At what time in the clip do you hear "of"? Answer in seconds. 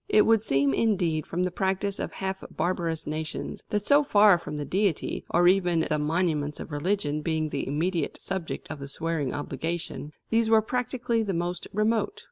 1.99-2.13, 6.59-6.71, 8.71-8.79